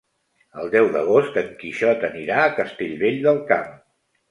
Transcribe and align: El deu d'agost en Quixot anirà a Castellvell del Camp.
El 0.61 0.71
deu 0.75 0.89
d'agost 0.95 1.37
en 1.43 1.51
Quixot 1.61 2.07
anirà 2.11 2.41
a 2.47 2.51
Castellvell 2.59 3.23
del 3.31 3.41
Camp. 3.55 3.73